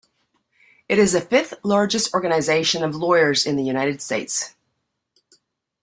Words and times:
It 0.89 0.97
is 0.97 1.11
the 1.11 1.21
fifth 1.21 1.53
largest 1.61 2.11
organization 2.15 2.83
of 2.83 2.95
lawyers 2.95 3.45
in 3.45 3.55
the 3.55 3.63
United 3.63 4.01
States. 4.01 4.55